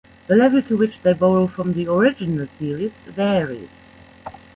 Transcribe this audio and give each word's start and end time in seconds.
The 0.25 0.35
level 0.35 0.63
to 0.63 0.75
which 0.77 0.99
they 1.03 1.13
borrow 1.13 1.45
from 1.45 1.73
the 1.73 1.85
original 1.87 2.47
series 2.57 2.91
varies. 3.05 3.69